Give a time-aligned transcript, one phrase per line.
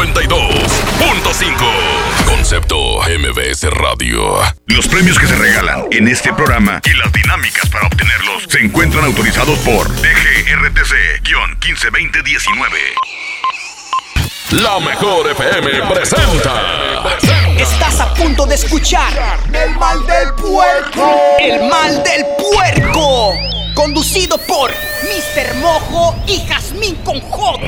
[0.00, 2.24] 92.5.
[2.24, 4.38] Concepto MBS Radio.
[4.68, 9.04] Los premios que se regalan en este programa y las dinámicas para obtenerlos se encuentran
[9.04, 12.78] autorizados por DGRTC-152019.
[14.52, 17.02] La mejor FM presenta.
[17.58, 19.12] Estás a punto de escuchar
[19.52, 21.14] El mal del puerco.
[21.38, 23.34] El mal del puerco.
[23.74, 25.56] Conducido por Mr.
[25.56, 27.60] Mojo y Jazmín con J.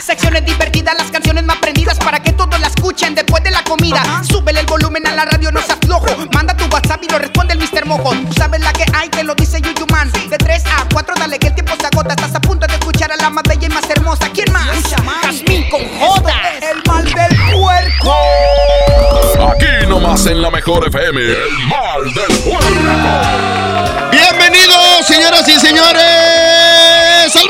[0.00, 4.02] Secciones divertidas, las canciones más prendidas para que todos la escuchen después de la comida.
[4.24, 6.06] Súbele el volumen a la radio, no se aflojo.
[6.32, 7.84] Manda tu WhatsApp y lo responde el Mr.
[7.86, 8.10] Mojo.
[8.10, 10.10] Tú sabes la que hay, te lo dice Yuyu Man.
[10.28, 12.14] De 3 a 4, dale que el tiempo se agota.
[12.14, 14.28] Estás a punto de escuchar a la más bella y más hermosa.
[14.32, 14.66] ¿Quién más?
[15.22, 16.32] Jazmín con J.
[16.62, 18.14] El mal del puerco.
[19.52, 21.20] Aquí nomás en la mejor FM.
[21.20, 22.70] El mal del puerco.
[24.10, 26.59] Bienvenidos, señoras y señores.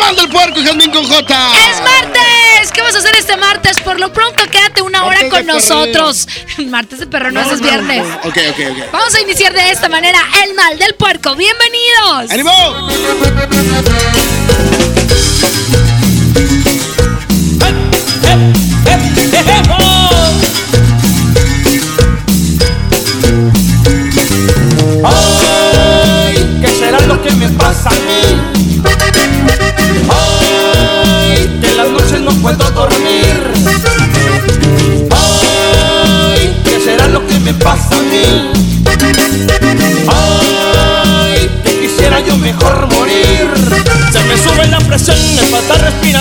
[0.00, 1.50] Salvando el puerco, Jazmín con J.
[1.70, 2.72] ¡Es martes!
[2.72, 3.78] ¿Qué vas a hacer este martes?
[3.80, 6.26] Por lo pronto, quédate una hora Martes con nosotros.
[6.68, 8.06] Martes de perro, no, es viernes.
[8.24, 8.92] Ok, ok, ok.
[8.92, 11.36] Vamos a iniciar de esta manera el mal del puerco.
[11.36, 12.30] ¡Bienvenidos!
[12.30, 12.88] ¡Ánimo!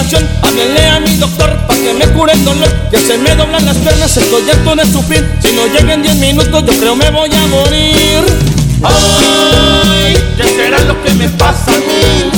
[0.10, 0.28] Respiración.
[0.42, 2.70] Háblenle a mi doctor para que me cure el dolor.
[2.90, 5.38] Que se me doblan las piernas, estoy harto de sufrir.
[5.42, 8.24] Si no llegan 10 minutos, yo creo me voy a morir.
[8.84, 12.32] Ay, ¿qué será lo que me pasa a mí?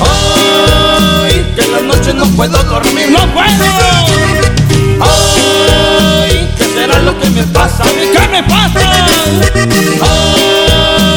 [0.00, 3.10] Ay, que en las noches no puedo dormir.
[3.10, 3.64] ¡No puedo!
[5.00, 8.02] Ay, ¿qué será lo que me pasa a mí?
[8.12, 9.06] ¿Qué me pasa?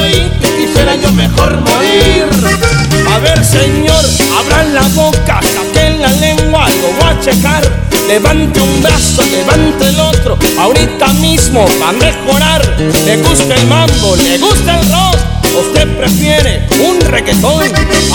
[0.03, 2.25] Ay, que quisiera yo mejor morir.
[3.13, 4.05] A ver, señor,
[4.39, 7.63] abran la boca, saquen la lengua, lo voy a checar.
[8.07, 12.61] Levante un brazo, levante el otro, ahorita mismo va a mejorar.
[13.05, 15.17] Le gusta el mambo, le gusta el rock,
[15.65, 17.63] usted prefiere un reggaetón.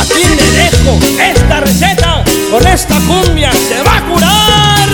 [0.02, 4.88] Aquí le dejo esta receta, con esta cumbia se va a curar.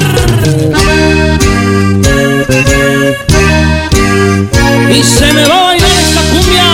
[4.91, 6.65] Y se me va a bailar esta cumbia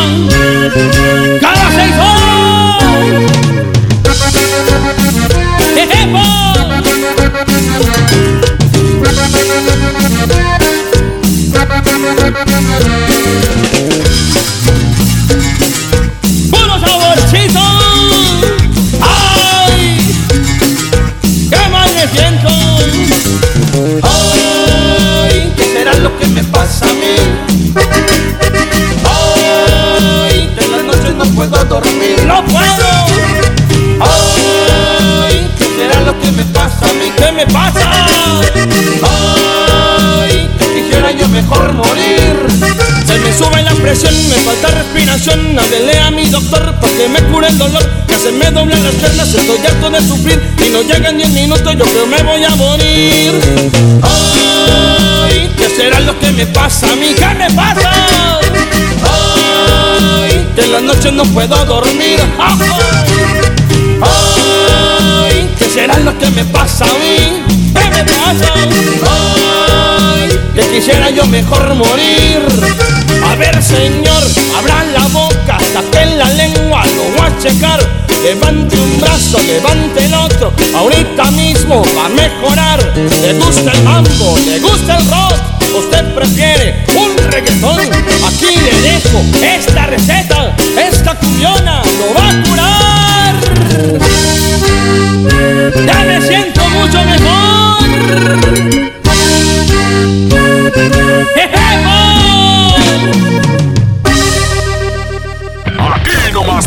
[44.94, 48.50] falta respiración Háblele a mi doctor para que me cure el dolor Que se me
[48.50, 52.22] doblan las piernas, estoy harto de sufrir Y no llegan 10 minutos, yo creo me
[52.22, 53.33] voy a morir
[54.03, 57.15] Ay, ¿qué será lo que me pasa a mí?
[57.15, 57.91] ¿Qué me pasa?
[60.22, 62.69] Ay, que en las noches no puedo dormir Ay,
[64.03, 67.42] Ay, ¿qué será lo que me pasa a mí?
[67.74, 68.53] ¿Qué me pasa?
[70.15, 73.03] Ay, que quisiera yo mejor morir.
[73.34, 74.22] A ver, señor,
[74.57, 77.81] abran la boca, saquen la lengua, lo voy a checar.
[78.22, 82.78] Levante un brazo, levante el otro, ahorita mismo va a mejorar.
[82.95, 85.34] Le gusta el mambo, le gusta el rock,
[85.77, 87.81] usted prefiere un reggaetón.
[87.81, 93.34] Aquí le dejo esta receta, esta cumbiona lo va a curar.
[95.84, 97.54] Ya me siento mucho mejor.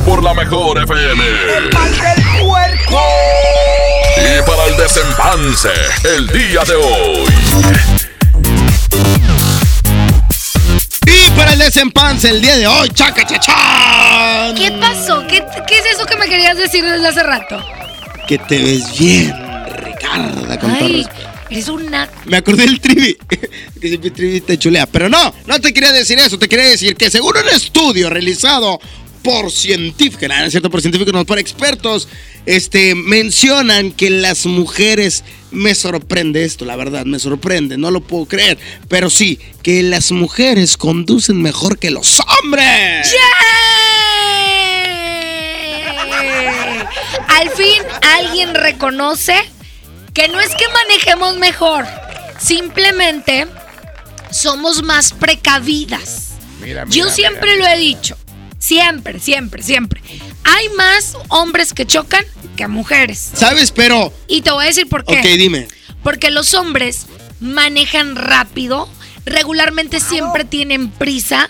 [0.05, 1.23] Por la mejor FM.
[1.57, 3.01] El mal del puerco.
[4.17, 5.69] Y para el desempance,
[6.15, 7.25] el día de hoy.
[11.05, 14.55] Y para el desempance el día de hoy, chaca chachán.
[14.55, 15.25] ¿Qué pasó?
[15.27, 17.61] ¿Qué, ¿Qué es eso que me querías decir desde hace rato?
[18.27, 19.33] Que te ves bien,
[19.83, 20.59] Ricardo.
[20.59, 21.07] Con Ay,
[21.49, 22.09] eres una...
[22.25, 23.17] Me acordé del trivi.
[23.29, 24.85] que siempre trivi te chulea.
[24.85, 26.37] Pero no, no te quería decir eso.
[26.37, 28.79] Te quería decir que según un estudio realizado
[29.27, 32.07] por científicos, no, no es cierto, por científicos, no, por expertos,
[32.45, 38.25] este, mencionan que las mujeres, me sorprende esto, la verdad, me sorprende, no lo puedo
[38.25, 38.57] creer,
[38.87, 43.11] pero sí, que las mujeres conducen mejor que los hombres.
[43.11, 43.17] ¡Yay!
[47.27, 47.83] Al fin
[48.19, 49.35] alguien reconoce
[50.13, 51.85] que no es que manejemos mejor,
[52.39, 53.45] simplemente
[54.31, 56.35] somos más precavidas.
[56.87, 58.17] Yo siempre lo he dicho,
[58.59, 60.01] siempre, siempre, siempre.
[60.43, 62.23] Hay más hombres que chocan
[62.55, 63.31] que mujeres.
[63.33, 63.71] ¿Sabes?
[63.71, 65.19] Pero, Y te voy a decir por qué.
[65.19, 65.67] ok, dime.
[66.03, 67.05] Porque los hombres
[67.39, 68.89] manejan rápido,
[69.25, 71.49] regularmente siempre tienen prisa,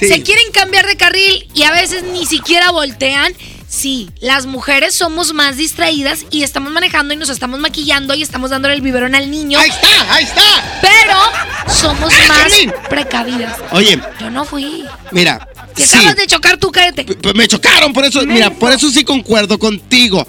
[0.00, 0.08] Sí.
[0.08, 3.32] se quieren cambiar de carril y a veces ni siquiera voltean.
[3.68, 8.50] Sí, las mujeres somos más distraídas y estamos manejando y nos estamos maquillando y estamos
[8.50, 10.42] dándole el biberón al niño, Ahí está, ahí está.
[10.80, 12.28] pero somos ¡Ay,
[12.68, 13.56] más precavidas.
[13.72, 14.84] Oye, Yo no fui.
[15.10, 15.48] mira.
[15.74, 15.96] Te sí.
[15.96, 17.04] acabas de chocar tú, cállate.
[17.34, 20.26] Me chocaron, por eso, mira, por eso sí concuerdo contigo.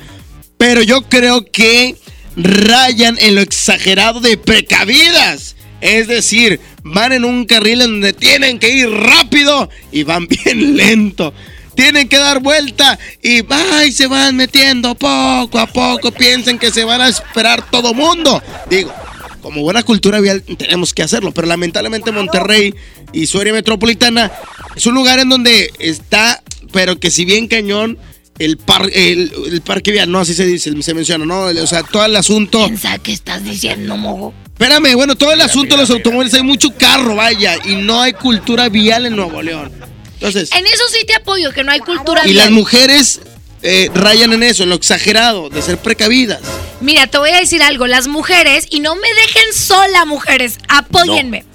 [0.58, 1.96] Pero yo creo que
[2.36, 5.56] rayan en lo exagerado de precavidas.
[5.82, 10.78] Es decir, van en un carril en donde tienen que ir rápido y van bien
[10.78, 11.34] lento.
[11.76, 16.12] Tienen que dar vuelta y va y se van metiendo poco a poco.
[16.12, 18.42] Piensen que se van a esperar todo mundo.
[18.70, 18.94] Digo,
[19.42, 22.74] como buena cultura vial tenemos que hacerlo, pero lamentablemente Monterrey
[23.16, 24.32] y su área metropolitana
[24.76, 27.98] es un lugar en donde está, pero que si bien cañón,
[28.38, 31.46] el, par, el, el parque vial, no, así se dice, se menciona, ¿no?
[31.46, 32.66] O sea, todo el asunto...
[32.66, 34.34] Piensa que estás diciendo, mojo.
[34.48, 38.14] Espérame, bueno, todo el asunto de los automóviles, hay mucho carro, vaya, y no hay
[38.14, 39.72] cultura vial en Nuevo León.
[40.14, 42.46] Entonces, En eso sí te apoyo, que no hay cultura y vial.
[42.46, 43.22] las mujeres
[43.64, 46.40] eh, rayan en eso, en lo exagerado, de ser precavidas.
[46.82, 51.46] Mira, te voy a decir algo, las mujeres, y no me dejen sola, mujeres, apóyenme.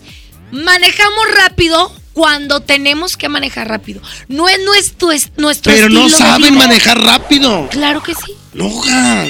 [0.52, 4.00] Manejamos rápido cuando tenemos que manejar rápido.
[4.28, 6.66] No es nuestro, es nuestro Pero no de saben vida.
[6.66, 7.68] manejar rápido.
[7.70, 8.34] Claro que sí.
[8.52, 8.68] No.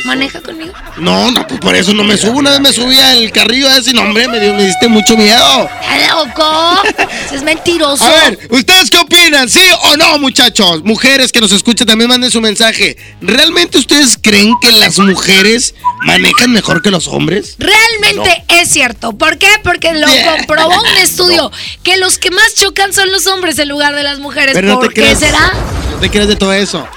[0.06, 0.72] Maneja conmigo.
[0.96, 2.38] No, no, pues por eso no me subo.
[2.38, 5.68] Una vez me subí al carrillo ese, no, hombre, me, dio- me diste mucho miedo.
[5.82, 6.82] ¿Estás loco?
[7.32, 8.02] Es mentiroso.
[8.04, 9.48] A ver, ¿ustedes qué opinan?
[9.48, 10.82] ¿Sí o no, muchachos?
[10.84, 12.96] Mujeres que nos escuchan, también manden su mensaje.
[13.20, 15.74] ¿Realmente ustedes creen que las mujeres
[16.04, 17.54] manejan mejor que los hombres?
[17.58, 19.12] Realmente es cierto.
[19.12, 19.48] ¿Por qué?
[19.62, 21.52] Porque lo comprobó un estudio
[21.84, 24.54] que los que más chocan son los hombres en lugar de las mujeres.
[24.54, 25.18] Pero no te ¿Por qué creas.
[25.20, 25.52] será?
[25.92, 26.88] No te creas de todo eso.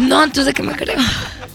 [0.00, 0.96] No, entonces de qué me creo.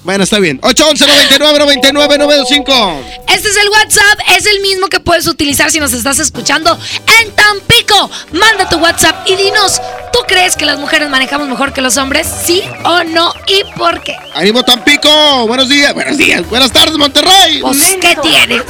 [0.03, 0.59] Bueno, está bien.
[0.61, 1.05] 811
[1.39, 5.93] 99 99 925 Este es el WhatsApp, es el mismo que puedes utilizar si nos
[5.93, 6.77] estás escuchando
[7.21, 8.09] en Tampico.
[8.31, 9.81] Manda tu WhatsApp y dinos,
[10.13, 12.27] ¿tú crees que las mujeres manejamos mejor que los hombres?
[12.45, 13.33] ¿Sí o no?
[13.47, 14.15] ¿Y por qué?
[14.35, 15.47] ¡Ánimo Tampico!
[15.47, 17.61] Buenos días, buenos días, buenas tardes, Monterrey.
[17.61, 18.61] Pues, ¿qué tiene?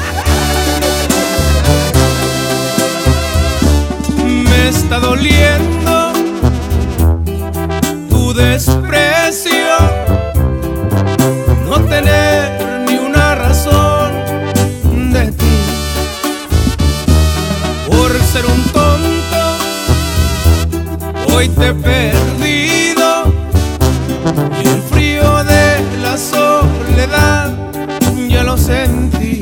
[4.23, 6.13] Me está doliendo
[8.09, 9.64] tu desprecio,
[11.77, 14.11] no tener ni una razón
[15.11, 15.57] de ti.
[17.87, 19.43] Por ser un tonto,
[21.33, 23.25] hoy te he perdido.
[24.63, 27.53] Y el frío de la soledad
[28.29, 29.39] ya lo sentí.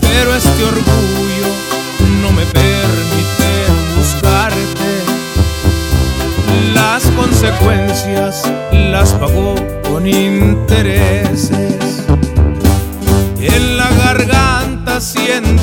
[0.00, 1.48] Pero este orgullo
[2.22, 2.99] no me permite
[7.20, 9.54] consecuencias las pagó
[9.90, 12.06] con intereses.
[13.38, 15.59] En la garganta siento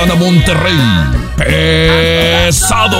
[0.00, 0.78] Regresan a Monterrey.
[1.36, 2.96] Pesado.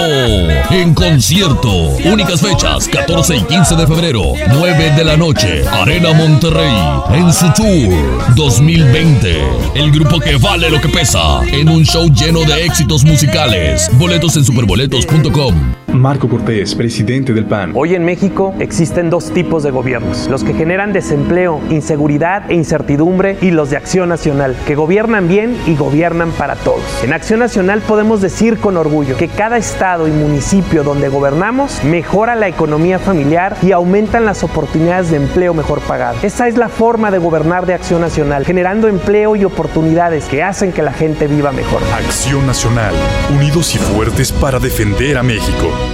[0.71, 1.71] En concierto.
[2.05, 5.67] Únicas fechas, 14 y 15 de febrero, 9 de la noche.
[5.69, 6.75] Arena Monterrey.
[7.13, 9.43] En su tour 2020.
[9.75, 11.41] El grupo que vale lo que pesa.
[11.47, 13.91] En un show lleno de éxitos musicales.
[13.95, 15.80] Boletos en superboletos.com.
[15.93, 17.73] Marco Cortés, presidente del PAN.
[17.75, 23.37] Hoy en México existen dos tipos de gobiernos, los que generan desempleo, inseguridad e incertidumbre
[23.41, 26.83] y los de Acción Nacional, que gobiernan bien y gobiernan para todos.
[27.03, 32.37] En Acción Nacional podemos decir con orgullo que cada estado y municipio donde gobernamos mejora
[32.37, 36.19] la economía familiar y aumentan las oportunidades de empleo mejor pagado.
[36.23, 40.73] Esa es la forma de gobernar de Acción Nacional, generando empleo y oportunidades que hacen
[40.73, 41.83] que la gente viva mejor.
[41.93, 42.95] Acción Nacional,
[43.35, 45.90] unidos y fuertes para defender a México.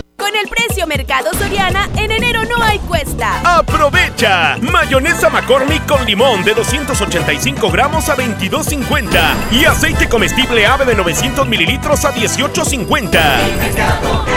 [0.86, 3.58] Mercado Soriana, en enero no hay cuesta.
[3.58, 4.56] ¡Aprovecha!
[4.60, 11.46] Mayonesa McCormick con limón de 285 gramos a 22.50 y aceite comestible ave de 900
[11.46, 14.35] mililitros a 18.50.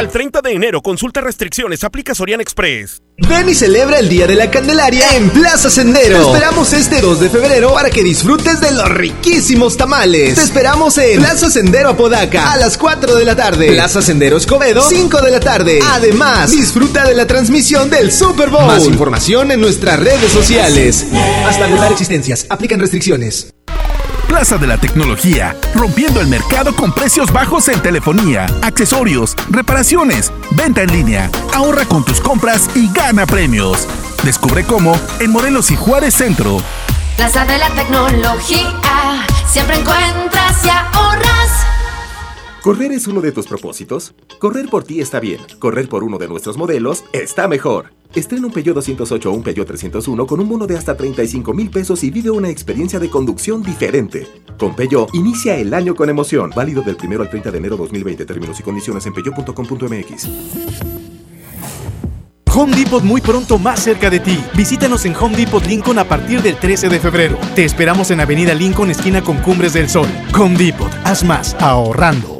[0.00, 3.02] Al 30 de enero, consulta restricciones, aplica Sorian Express.
[3.18, 6.16] Ven y celebra el Día de la Candelaria en Plaza Sendero.
[6.16, 10.36] Te esperamos este 2 de febrero para que disfrutes de los riquísimos tamales.
[10.36, 13.72] Te esperamos en Plaza Sendero Apodaca a las 4 de la tarde.
[13.72, 15.80] Plaza Sendero Escobedo, 5 de la tarde.
[15.90, 18.64] Además, disfruta de la transmisión del Super Bowl.
[18.64, 21.06] Más información en nuestras redes sociales.
[21.44, 22.46] Hasta agotar existencias.
[22.48, 23.52] Aplican restricciones.
[24.30, 30.82] Plaza de la Tecnología, rompiendo el mercado con precios bajos en telefonía, accesorios, reparaciones, venta
[30.82, 31.28] en línea.
[31.52, 33.88] Ahorra con tus compras y gana premios.
[34.22, 36.58] Descubre cómo en Morelos y Juárez Centro.
[37.16, 41.66] Plaza de la Tecnología, siempre encuentras y ahorras.
[42.62, 44.14] ¿Correr es uno de tus propósitos?
[44.38, 45.40] Correr por ti está bien.
[45.58, 47.99] Correr por uno de nuestros modelos está mejor.
[48.14, 51.70] Estrena un Peugeot 208 o un Peugeot 301 con un bono de hasta 35 mil
[51.70, 54.26] pesos y vive una experiencia de conducción diferente.
[54.58, 56.50] Con Peugeot, inicia el año con emoción.
[56.54, 58.26] Válido del 1 al 30 de enero 2020.
[58.26, 60.28] Términos y condiciones en peugeot.com.mx.
[62.52, 64.42] Home Depot muy pronto más cerca de ti.
[64.56, 67.38] Visítanos en Home Depot Lincoln a partir del 13 de febrero.
[67.54, 70.08] Te esperamos en Avenida Lincoln, esquina con Cumbres del Sol.
[70.36, 72.39] Home Depot, haz más ahorrando.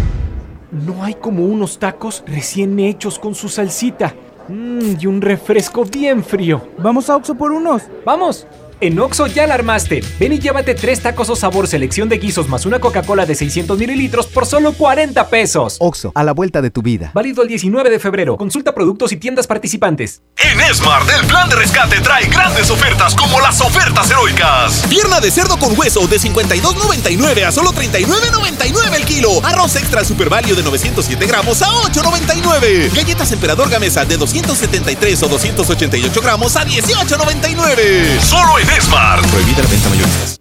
[0.71, 4.15] No hay como unos tacos recién hechos con su salsita.
[4.47, 6.61] Mmm, y un refresco bien frío.
[6.77, 7.83] Vamos a Oxo por unos.
[8.05, 8.47] ¡Vamos!
[8.81, 10.03] En Oxo ya la armaste.
[10.19, 13.77] Ven y llévate tres tacos o sabor selección de guisos más una Coca-Cola de 600
[13.77, 15.77] mililitros por solo 40 pesos.
[15.79, 17.11] Oxo, a la vuelta de tu vida.
[17.13, 18.37] Válido el 19 de febrero.
[18.37, 20.23] Consulta productos y tiendas participantes.
[20.35, 24.83] En Smart, el plan de rescate trae grandes ofertas como las ofertas heroicas.
[24.89, 29.45] Pierna de cerdo con hueso de 52.99 a solo 39.99 el kilo.
[29.45, 32.95] Arroz extra super valio de 907 gramos a 8.99.
[32.95, 38.19] Galletas emperador gamesa de 273 o 288 gramos a 18.99.
[38.21, 39.25] Solo en Smart.
[39.27, 40.39] Prohibida la venta mayoristas.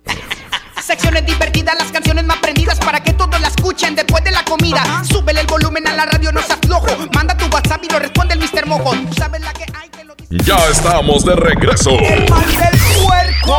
[0.84, 5.02] Secciones divertidas, las canciones más prendidas para que todos la escuchen después de la comida.
[5.04, 6.87] Súbele el volumen a la radio, no se aflojo.
[7.14, 8.66] Manda tu WhatsApp y lo responde el Mr.
[8.66, 8.92] Mojo.
[8.92, 9.90] Tú sabes la que hay.
[10.30, 11.90] Ya estamos de regreso.
[11.90, 13.58] El mal del puerco.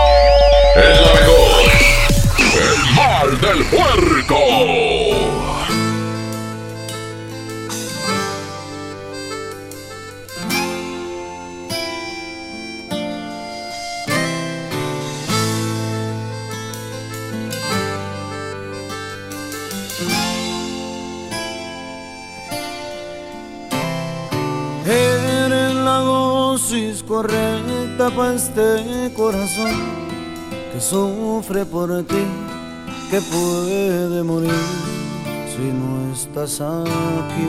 [0.77, 1.71] El la mejor.
[2.53, 5.50] El mal del puerco.
[27.07, 29.71] Correcta para este corazón
[30.73, 32.25] que sufre por ti,
[33.09, 34.51] que puede morir
[35.47, 37.47] si no estás aquí.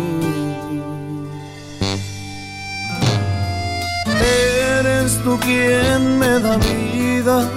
[4.79, 7.51] Eres tú quien me da vida,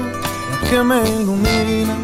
[0.67, 1.95] que me ilumina,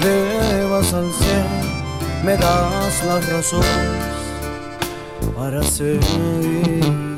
[0.00, 4.12] me elevas al cielo, me das las razones
[5.36, 7.11] para seguir.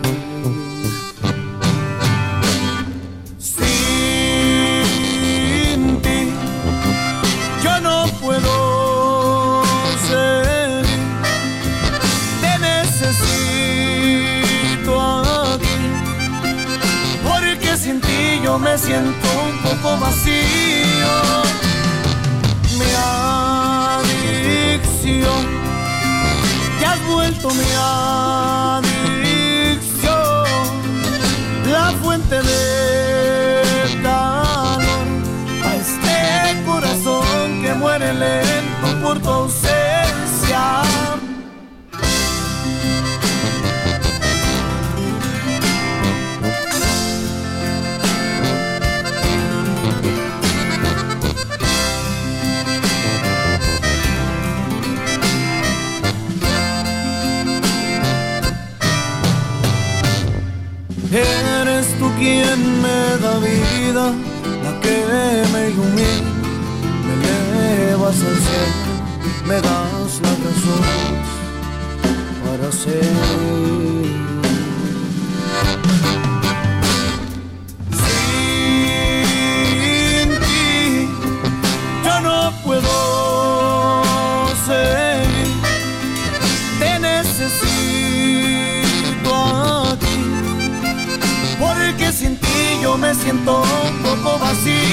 [18.75, 21.15] Me siento un poco vacío.
[22.77, 22.91] Mi
[24.03, 25.45] adicción
[26.81, 27.71] te has vuelto mi
[28.81, 28.99] adicción,
[31.71, 33.63] la fuente de
[34.03, 35.07] calor
[35.65, 36.17] a este
[36.67, 38.13] corazón que muere
[63.93, 66.31] la que me ilumina,
[67.07, 68.95] me elevas al cielo,
[69.47, 70.85] me das la razón
[72.45, 73.84] para seguir.
[94.55, 94.84] Poco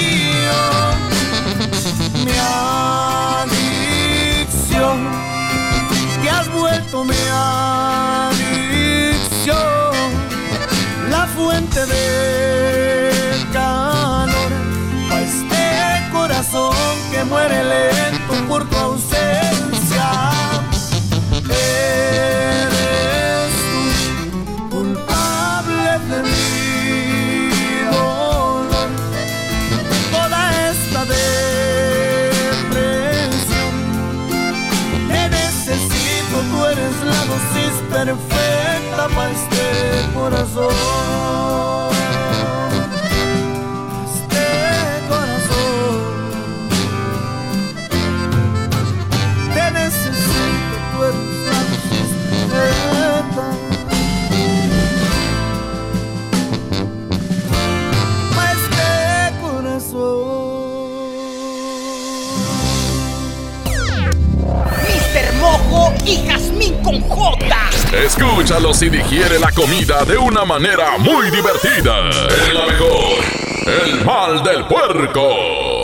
[40.22, 41.21] corazón.
[67.92, 72.08] Escúchalos y digiere la comida de una manera muy divertida.
[72.08, 73.24] Es la mejor.
[73.66, 75.80] El mal del puerco.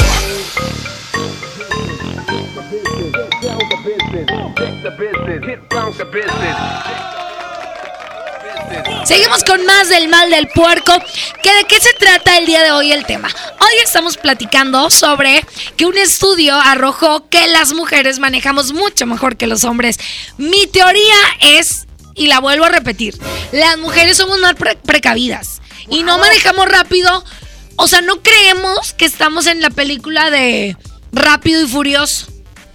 [9.05, 10.93] Seguimos con más del mal del puerco.
[11.43, 13.29] ¿Que ¿De qué se trata el día de hoy el tema?
[13.61, 15.45] Hoy estamos platicando sobre
[15.77, 19.99] que un estudio arrojó que las mujeres manejamos mucho mejor que los hombres.
[20.37, 21.88] Mi teoría es,
[22.19, 23.19] y la vuelvo a repetir,
[23.53, 27.25] las mujeres somos más pre- precavidas y no manejamos rápido.
[27.77, 30.77] O sea, no creemos que estamos en la película de
[31.13, 32.27] Rápido y Furioso.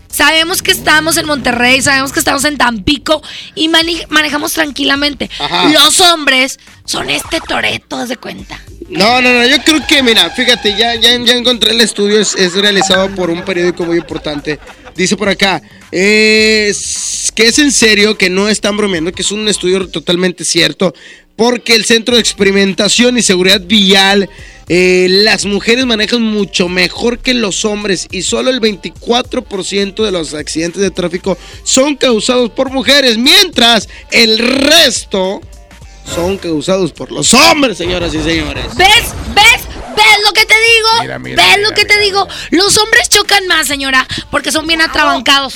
[0.10, 3.22] Sabemos que estamos en Monterrey, sabemos que estamos en Tampico
[3.56, 5.30] y mane- manejamos tranquilamente.
[5.40, 5.70] Ajá.
[5.70, 8.60] Los hombres son este toreto, de cuenta.
[8.90, 12.36] No, no, no, yo creo que, mira, fíjate, ya, ya, ya encontré el estudio, es,
[12.36, 14.60] es realizado por un periódico muy importante.
[14.96, 19.48] Dice por acá, es, que es en serio, que no están bromeando, que es un
[19.48, 20.94] estudio totalmente cierto,
[21.36, 24.30] porque el Centro de Experimentación y Seguridad Vial
[24.70, 30.34] eh, las mujeres manejan mucho mejor que los hombres y solo el 24% de los
[30.34, 35.42] accidentes de tráfico son causados por mujeres, mientras el resto
[36.14, 38.66] son causados por los hombres, señoras y señores.
[38.76, 39.14] ¿Ves?
[39.34, 39.63] ¿Ves?
[39.96, 40.90] ¿Ves lo que te digo?
[41.02, 42.28] Mira, mira, ¿Ves mira, lo que te digo?
[42.52, 45.56] Los hombres chocan más, señora, porque son bien atrabancados.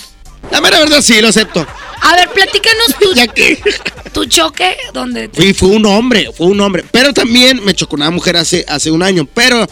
[0.51, 1.65] La mera verdad sí, lo acepto.
[2.01, 6.85] A ver, platícanos tu, tu choque, donde Fui, fue un hombre, fue un hombre.
[6.91, 9.27] Pero también me chocó una mujer hace, hace un año.
[9.33, 9.67] Pero,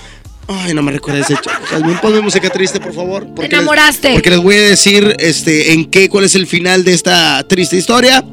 [0.47, 1.65] ay, no me recuerda ese choque.
[1.69, 3.33] Jasmine, ponme música triste, por favor.
[3.35, 4.13] te enamoraste.
[4.13, 7.77] Porque les voy a decir este, en qué, cuál es el final de esta triste
[7.77, 8.25] historia.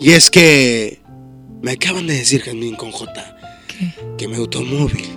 [0.00, 1.00] Y es que
[1.60, 3.37] me acaban de decir, Jasmine con J,
[4.16, 5.08] que mi automóvil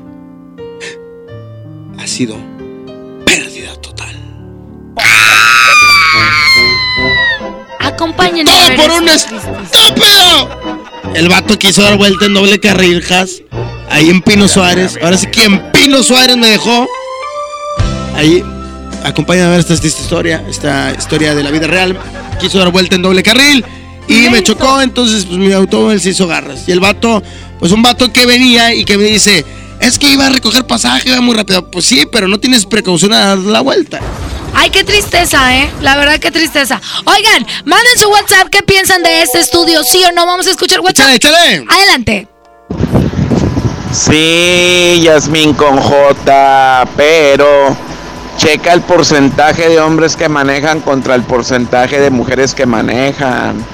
[1.97, 2.37] ha sido
[3.25, 4.15] pérdida total.
[7.79, 8.53] Acompáñenos.
[8.53, 10.49] ¡Todo a ver por un estúpido!
[11.15, 13.41] El vato quiso dar vuelta en doble carril, Has.
[13.89, 14.97] Ahí en Pino Suárez.
[15.01, 16.87] Ahora sí que en Pino Suárez me dejó.
[18.15, 18.43] Ahí,
[19.03, 21.99] acompáñame a ver esta, esta historia, esta historia de la vida real.
[22.39, 23.65] Quiso dar vuelta en doble carril
[24.11, 26.67] y me chocó, entonces pues mi automóvil se hizo garras.
[26.67, 27.23] Y el vato,
[27.59, 29.45] pues un vato que venía y que me dice,
[29.79, 31.69] es que iba a recoger pasaje, iba muy rápido.
[31.69, 33.99] Pues sí, pero no tienes precaución a dar la vuelta.
[34.53, 35.69] Ay, qué tristeza, ¿eh?
[35.81, 36.81] La verdad, qué tristeza.
[37.05, 38.49] Oigan, manden su WhatsApp.
[38.49, 39.83] ¿Qué piensan de este estudio?
[39.83, 40.25] ¿Sí o no?
[40.25, 41.09] Vamos a escuchar WhatsApp.
[41.15, 41.65] Échale, échale.
[41.69, 42.27] Adelante.
[43.93, 47.75] Sí, Yasmín con J, pero
[48.37, 53.65] checa el porcentaje de hombres que manejan contra el porcentaje de mujeres que manejan.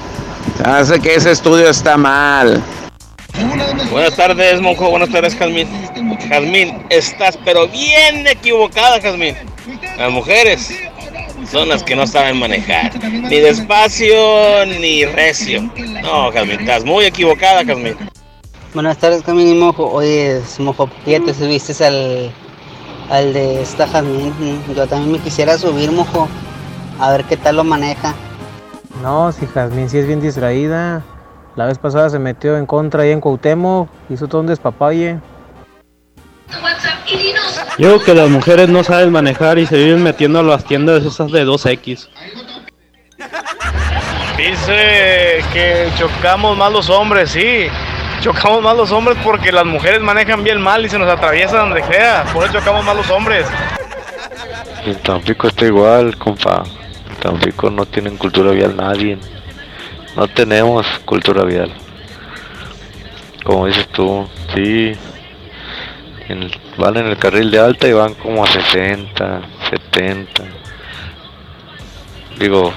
[0.64, 2.62] Hace que ese estudio está mal.
[3.90, 4.90] Buenas tardes, monjo.
[4.90, 5.68] Buenas tardes, Jazmín.
[6.28, 9.34] Jazmín, estás pero bien equivocada, Jazmín.
[9.96, 10.70] Las mujeres
[11.50, 12.92] son las que no saben manejar.
[13.04, 15.62] Ni despacio, ni recio.
[16.02, 17.96] No, Jazmín, estás muy equivocada, Jazmín.
[18.74, 19.90] Buenas tardes, Camino y Mojo.
[19.90, 22.30] Oye, Mojo, ya te subiste al,
[23.10, 24.34] al de esta Jazmín.
[24.74, 26.28] Yo también me quisiera subir, Mojo.
[27.00, 28.14] A ver qué tal lo maneja.
[29.02, 31.02] No, si Jazmín sí es bien distraída.
[31.56, 35.18] La vez pasada se metió en contra ahí en Cuauhtémoc, hizo todo un despapalle.
[37.78, 41.04] Yo creo que las mujeres no saben manejar y se viven metiendo a las tiendas
[41.04, 42.08] esas de 2X.
[44.36, 47.68] Dice que chocamos más los hombres, sí.
[48.20, 51.84] Chocamos más los hombres porque las mujeres manejan bien mal y se nos atraviesan donde
[51.84, 52.24] sea.
[52.32, 53.46] Por eso chocamos más los hombres.
[54.84, 56.62] En Tampico está igual, compa.
[57.20, 59.18] Tampico no tienen cultura vial nadie.
[60.16, 61.72] No tenemos cultura vial.
[63.44, 64.92] Como dices tú, sí.
[66.28, 70.44] En van en el carril de alta y van como a 60, 70.
[72.38, 72.72] Digo,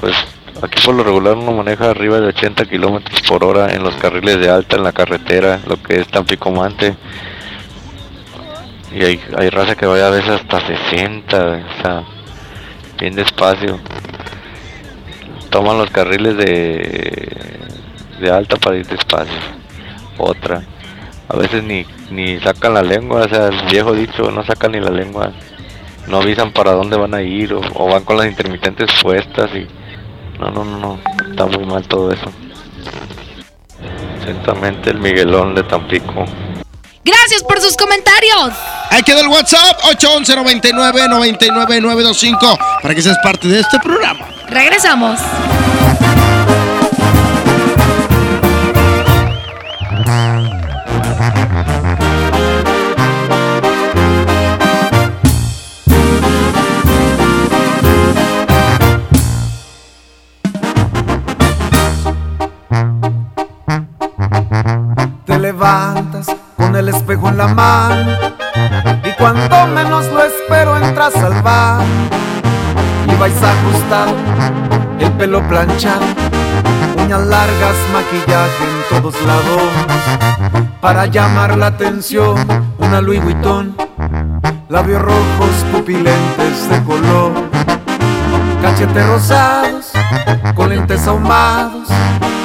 [0.00, 0.14] pues
[0.60, 4.38] aquí por lo regular uno maneja arriba de 80 kilómetros por hora en los carriles
[4.40, 6.96] de alta en la carretera, lo que es Tampico Mante.
[8.92, 12.04] Y hay, hay raza que vaya a veces hasta 60, o sea,
[13.04, 13.78] bien despacio.
[15.50, 17.28] Toman los carriles de,
[18.18, 19.36] de alta para ir despacio.
[20.16, 20.62] Otra.
[21.28, 24.80] A veces ni, ni sacan la lengua, o sea, el viejo dicho, no sacan ni
[24.80, 25.32] la lengua.
[26.08, 29.66] No avisan para dónde van a ir o, o van con las intermitentes puestas y...
[30.38, 30.98] No, no, no, no.
[31.30, 32.30] Está muy mal todo eso.
[34.16, 36.24] Exactamente el Miguelón de Tampico.
[37.04, 38.52] Gracias por sus comentarios.
[38.90, 44.26] Ahí quedó el WhatsApp 811 99 99 925 para que seas parte de este programa.
[44.48, 45.20] Regresamos.
[65.26, 66.03] Te levantas
[66.76, 68.12] el espejo en la mano
[69.04, 71.82] y cuando menos lo espero entras al bar
[73.06, 74.14] y vais ajustado,
[74.98, 76.04] el pelo planchado,
[76.96, 79.62] uñas largas, maquillaje en todos lados.
[80.80, 82.36] Para llamar la atención,
[82.78, 83.76] una Louis Vuitton,
[84.68, 87.32] labios rojos, pupilentes de color,
[88.62, 89.92] cachetes rosados,
[90.54, 91.88] con lentes ahumados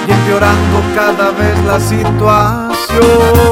[0.08, 3.49] y empeorando cada vez la situación.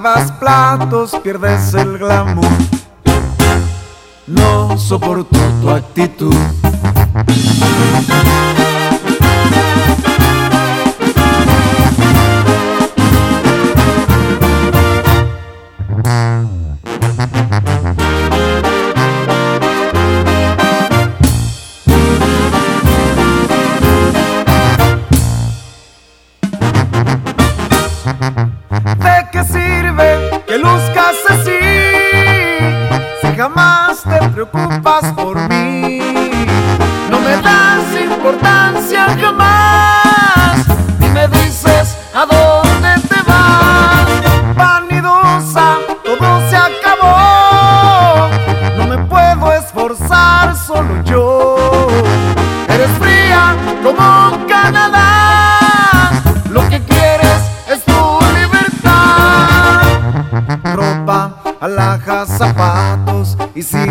[0.00, 2.46] Lavas platos pierdes el glamour.
[4.28, 6.34] No soporto tu actitud.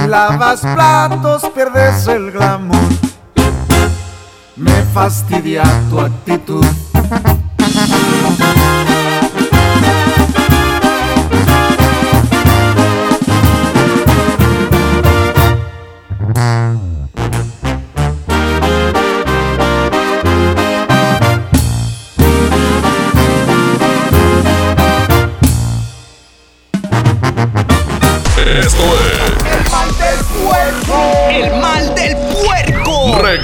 [0.08, 2.78] Lavas platos, pierdes el glamour.
[4.56, 6.65] Me fastidia tu actitud.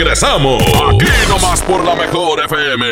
[0.04, 0.62] Regresamos.
[0.62, 2.86] Aquí nomás por la mejor FM.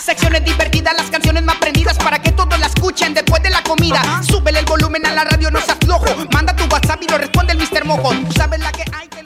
[0.00, 4.02] Secciones divertidas, las canciones más prendidas para que todos la escuchen después de la comida.
[4.28, 6.06] Súbele el volumen a la radio, no seas flojo.
[6.32, 7.84] Manda tu WhatsApp y lo responde el Mr.
[7.84, 8.12] Mojo.
[8.12, 9.21] Tú sabes la que hay, te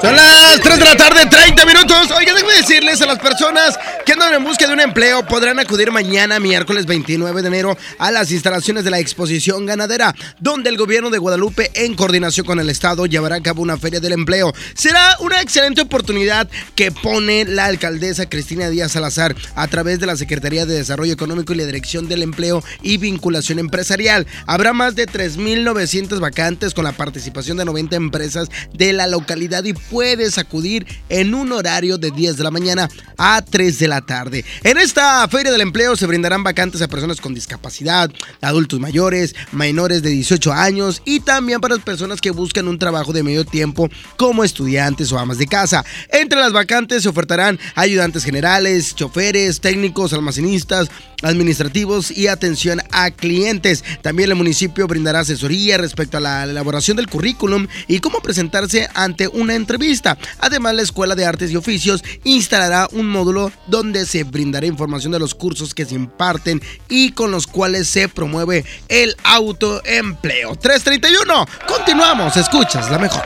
[0.00, 2.10] Son las 3 de la tarde, 30 minutos.
[2.16, 5.90] Oigan, déjenme decirles a las personas que andan en busca de un empleo podrán acudir
[5.92, 11.10] mañana, miércoles 29 de enero, a las instalaciones de la exposición ganadera, donde el gobierno
[11.10, 14.54] de Guadalupe, en coordinación con el Estado, llevará a cabo una feria del empleo.
[14.74, 20.16] Será una excelente oportunidad que pone la alcaldesa Cristina Díaz Salazar a través de la
[20.16, 24.26] Secretaría de Desarrollo Económico y la Dirección del Empleo y Vinculación Empresarial.
[24.46, 29.72] Habrá más de 3.900 vacantes con la participación de 90 empresas de la localidad y
[29.72, 34.44] puedes acudir en un horario de 10 de la mañana a 3 de la tarde.
[34.64, 40.02] En esta feria del empleo se brindarán vacantes a personas con discapacidad, adultos mayores, menores
[40.02, 43.88] de 18 años y también para las personas que buscan un trabajo de medio tiempo
[44.16, 45.84] como estudiantes o amas de casa.
[46.10, 50.90] Entre las vacantes se ofertarán ayudantes generales, choferes, técnicos, almacenistas,
[51.22, 53.84] administrativos y atención a clientes.
[54.02, 59.28] También el municipio brindará asesoría respecto a la elaboración del currículum y cómo presentarse ante
[59.28, 60.18] una entrevista.
[60.38, 65.18] Además, la Escuela de Artes y Oficios instalará un módulo donde se brindará información de
[65.18, 70.56] los cursos que se imparten y con los cuales se promueve el autoempleo.
[70.56, 73.22] 331, continuamos, escuchas la mejor.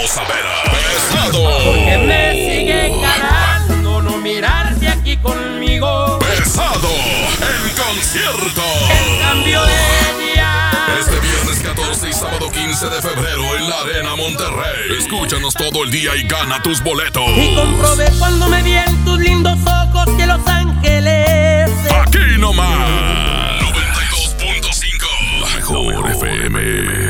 [0.00, 1.60] A ver a Pesado.
[1.62, 6.18] Porque me sigue ganando no mirarte aquí conmigo.
[6.20, 6.88] Pesado.
[6.88, 8.62] En concierto.
[8.88, 10.70] En cambio de día.
[10.98, 14.96] Este viernes 14 y sábado 15 de febrero en la Arena Monterrey.
[14.98, 17.28] Escúchanos todo el día y gana tus boletos.
[17.36, 21.70] Y comprobé cuando me vi en tus lindos ojos que Los Ángeles.
[22.06, 23.60] Aquí nomás.
[23.60, 25.40] 92.5.
[25.42, 27.09] La mejor FM.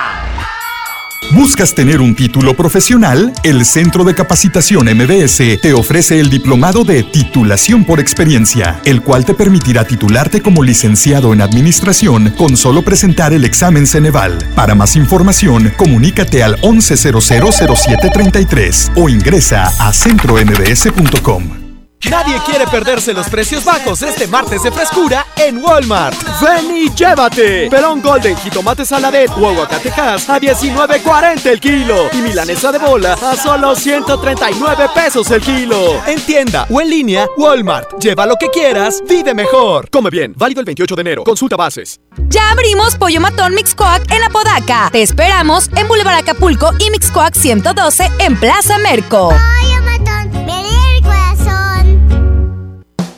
[1.29, 3.31] ¿Buscas tener un título profesional?
[3.43, 9.23] El Centro de Capacitación MBS te ofrece el diplomado de titulación por experiencia, el cual
[9.23, 14.39] te permitirá titularte como licenciado en administración con solo presentar el examen Ceneval.
[14.55, 21.60] Para más información, comunícate al 11000733 o ingresa a centrombs.com.
[22.09, 26.15] Nadie quiere perderse los precios bajos este martes de frescura en Walmart.
[26.41, 27.69] Ven y llévate.
[27.69, 32.09] Perón Golden, jitomate saladet o aguacatejas a 19.40 el kilo.
[32.11, 36.01] Y milanesa de bola a solo 139 pesos el kilo.
[36.07, 37.99] En tienda o en línea, Walmart.
[37.99, 39.89] Lleva lo que quieras, vive mejor.
[39.89, 41.23] Come bien, válido el 28 de enero.
[41.23, 41.99] Consulta bases.
[42.29, 44.89] Ya abrimos Pollo Matón Mixcoac en Apodaca.
[44.91, 49.33] Te esperamos en Boulevard Acapulco y Mixcoac 112 en Plaza Merco.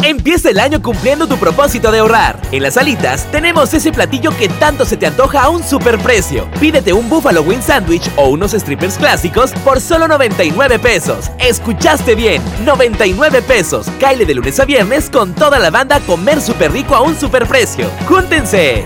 [0.06, 2.38] Empieza el año cumpliendo tu propósito de ahorrar.
[2.52, 6.52] En las alitas tenemos ese platillo que tanto se te antoja a un superprecio.
[6.60, 11.32] Pídete un Buffalo Wing Sandwich o unos strippers clásicos por solo 99 pesos.
[11.40, 13.88] Escuchaste bien, 99 pesos.
[13.98, 17.90] Caile de lunes a viernes con toda la banda comer súper rico a un superprecio.
[18.06, 18.84] ¡Júntense!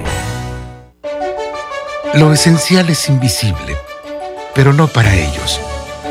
[2.14, 3.76] Lo esencial es invisible,
[4.54, 5.60] pero no para ellos.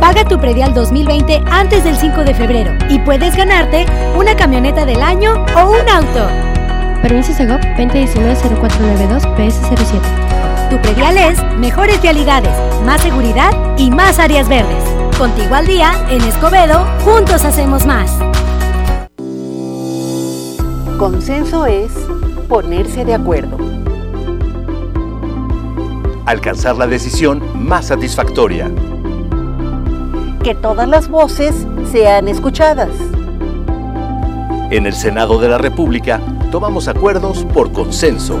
[0.00, 5.02] Paga tu predial 2020 antes del 5 de febrero y puedes ganarte una camioneta del
[5.02, 6.28] año o un auto.
[7.02, 10.00] Permiso Segov 2019-0492-PS07.
[10.70, 12.52] Tu predial es mejores vialidades,
[12.84, 14.84] más seguridad y más áreas verdes.
[15.16, 18.10] Contigo al día, en Escobedo, juntos hacemos más.
[20.98, 21.92] Consenso es
[22.48, 23.56] ponerse de acuerdo.
[26.26, 28.70] Alcanzar la decisión más satisfactoria.
[30.46, 32.90] Que todas las voces sean escuchadas.
[34.70, 36.20] En el Senado de la República
[36.52, 38.38] tomamos acuerdos por consenso.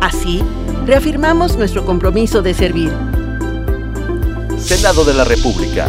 [0.00, 0.42] Así,
[0.86, 2.90] reafirmamos nuestro compromiso de servir.
[4.56, 5.86] Senado de la República.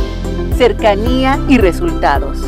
[0.58, 2.40] Cercanía y resultados.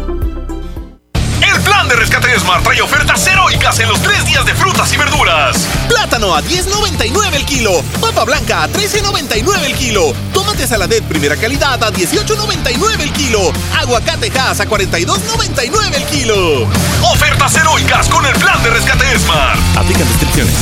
[1.88, 4.98] El plan de rescate Smart trae ofertas heroicas en los tres días de frutas y
[4.98, 5.66] verduras.
[5.88, 7.82] Plátano a 10.99 el kilo.
[8.02, 10.14] Papa blanca a 13.99 el kilo.
[10.34, 13.54] Tomate saladet primera calidad a 18.99 el kilo.
[13.80, 16.64] Aguacate Hass a 42.99 el kilo.
[17.10, 19.58] Ofertas heroicas con el plan de rescate Smart.
[19.78, 20.56] Aplican descripciones.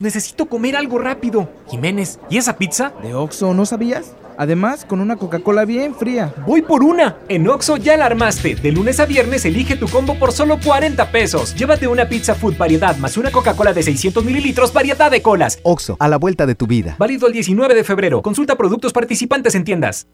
[0.00, 1.48] Necesito comer algo rápido.
[1.70, 2.92] Jiménez, ¿y esa pizza?
[3.04, 4.06] ¿De Oxxo no sabías?
[4.38, 6.34] Además, con una Coca-Cola bien fría.
[6.46, 7.16] Voy por una.
[7.28, 8.54] En Oxo ya la armaste.
[8.54, 11.54] De lunes a viernes elige tu combo por solo 40 pesos.
[11.54, 15.58] Llévate una pizza food variedad más una Coca-Cola de 600 mililitros variedad de colas.
[15.62, 16.96] Oxo, a la vuelta de tu vida.
[16.98, 18.22] Válido el 19 de febrero.
[18.22, 20.06] Consulta productos participantes en tiendas.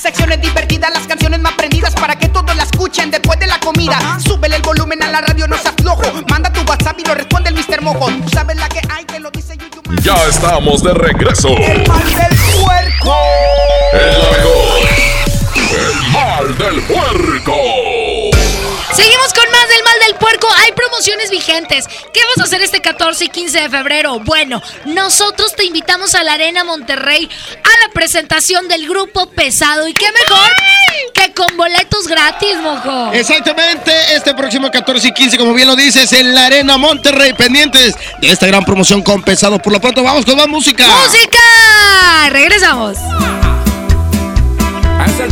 [0.00, 4.18] Secciones divertidas, las canciones más prendidas para que todos la escuchen después de la comida.
[4.20, 6.02] Súbele el volumen a la radio, no se aflojo.
[6.28, 7.82] Manda tu WhatsApp y lo responde el Mr.
[7.82, 8.06] Mojo.
[8.06, 9.82] Tú sabes la que hay, te lo dice Yuyu.
[10.02, 11.48] Ya estamos de regreso.
[11.48, 13.16] El mal del puerco.
[13.92, 14.86] El la mejor.
[15.72, 17.54] El mal del puerco.
[18.92, 20.48] Seguimos con del mal del puerco.
[20.64, 21.86] Hay promociones vigentes.
[22.12, 24.20] ¿Qué vas a hacer este 14 y 15 de febrero?
[24.20, 29.88] Bueno, nosotros te invitamos a la Arena Monterrey a la presentación del grupo Pesado.
[29.88, 30.50] ¿Y qué mejor
[31.14, 33.12] que con boletos gratis, mojo?
[33.12, 37.94] Exactamente, este próximo 14 y 15, como bien lo dices, en la Arena Monterrey, pendientes
[38.20, 39.58] de esta gran promoción con Pesado.
[39.58, 40.86] Por lo pronto, vamos con más música.
[41.04, 41.38] ¡Música!
[42.30, 42.96] Regresamos.
[45.06, 45.28] Es el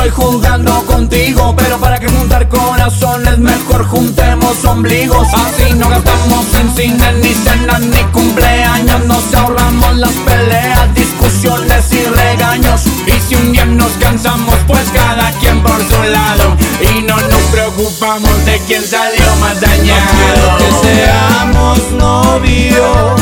[0.00, 1.54] estoy jugando contigo.
[1.56, 5.28] Pero para que juntar corazones, mejor juntemos ombligos.
[5.34, 9.04] Así no gastamos en cine, ni cenas, ni cumpleaños.
[9.06, 12.82] Nos ahorramos las peleas, discusiones y regaños.
[13.06, 16.56] Y si un día nos cansamos, pues cada quien por su lado.
[16.80, 20.58] Y no nos preocupamos de quién salió más dañado.
[20.58, 23.20] que seamos novios,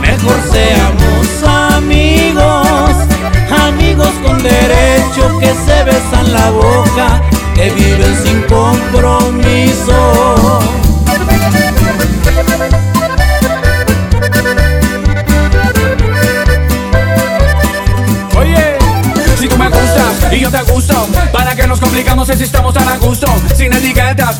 [0.00, 1.07] mejor seamos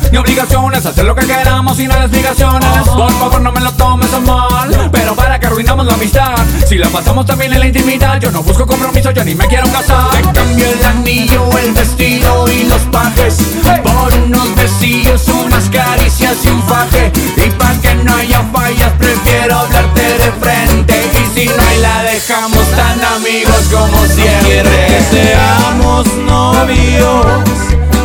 [0.09, 2.87] etiquetas ni obligaciones, hacer lo que queramos sin las explicaciones.
[2.87, 6.35] Por favor, no me lo tomes a mal, pero para que arruinamos la amistad.
[6.67, 9.71] Si la pasamos también en la intimidad, yo no busco compromiso, yo ni me quiero
[9.71, 10.09] casar.
[10.11, 13.37] Te cambio el anillo, el vestido y los pajes
[13.83, 17.11] por unos besillos, unas caricias y un faje.
[17.37, 21.11] Y para que no haya fallas, prefiero hablarte de frente.
[21.13, 24.45] Y si no hay, la dejamos tan amigos como siempre.
[24.45, 27.25] Quiero que seamos novios,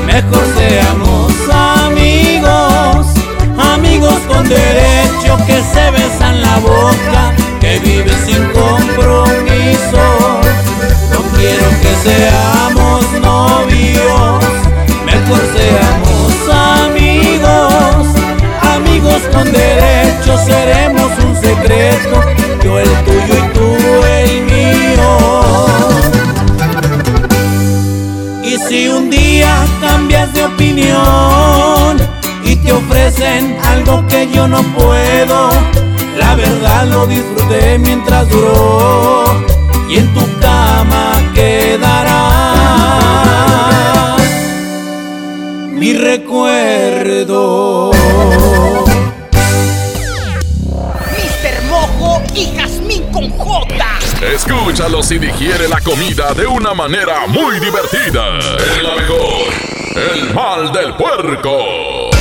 [0.07, 1.74] mejor seamos amigos,
[4.15, 10.05] amigos con derecho que se besan la boca, que viven sin compromiso.
[11.11, 14.45] No quiero que seamos novios,
[15.05, 16.33] mejor seamos
[16.83, 18.07] amigos,
[18.75, 22.21] amigos con derecho seremos un secreto,
[22.63, 25.11] yo el tuyo y tú el mío.
[28.43, 35.51] Y si un día cambias de opinión y te ofrecen algo que yo no puedo,
[36.17, 39.25] la verdad lo disfruté mientras duró
[39.89, 42.35] y en tu cama quedará
[45.71, 47.91] mi recuerdo.
[51.13, 51.63] Mr.
[51.69, 53.85] Mojo y Jazmín con J.
[54.35, 58.39] Escúchalos y digiere la comida de una manera muy divertida.
[58.39, 59.53] Es la mejor.
[59.95, 62.14] El mal del puerco.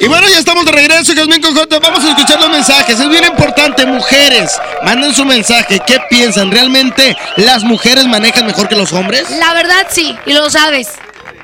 [0.00, 1.78] Y bueno, ya estamos de regreso, Jasmine Conjunto.
[1.80, 2.98] Vamos a escuchar los mensajes.
[2.98, 4.50] Es bien importante, mujeres.
[4.82, 5.78] Manden su mensaje.
[5.86, 6.50] ¿Qué piensan?
[6.50, 9.28] ¿Realmente las mujeres manejan mejor que los hombres?
[9.30, 10.88] La verdad sí, y lo sabes.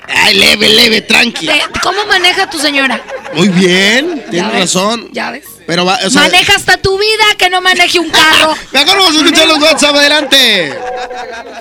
[0.09, 1.47] Ay, leve, leve, tranqui.
[1.47, 3.03] Te- ¿Cómo maneja tu señora?
[3.35, 5.09] Muy bien, tienes ves, razón.
[5.13, 5.45] Ya ves.
[5.67, 8.55] Pero va, o sea, Maneja hasta tu vida que no maneje un carro.
[8.73, 10.79] Mejor vamos a escuchar los WhatsApp, adelante.